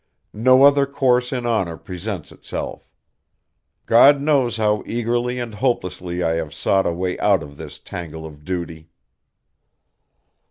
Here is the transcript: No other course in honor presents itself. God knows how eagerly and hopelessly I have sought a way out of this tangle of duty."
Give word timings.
No 0.33 0.63
other 0.63 0.87
course 0.87 1.31
in 1.31 1.45
honor 1.45 1.77
presents 1.77 2.31
itself. 2.31 2.89
God 3.85 4.19
knows 4.19 4.57
how 4.57 4.81
eagerly 4.87 5.37
and 5.37 5.53
hopelessly 5.53 6.23
I 6.23 6.33
have 6.37 6.55
sought 6.55 6.87
a 6.87 6.91
way 6.93 7.19
out 7.19 7.43
of 7.43 7.55
this 7.55 7.77
tangle 7.77 8.25
of 8.25 8.43
duty." 8.43 8.89